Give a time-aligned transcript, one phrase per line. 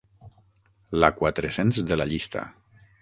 [1.03, 2.47] La quatre-cents de la llista.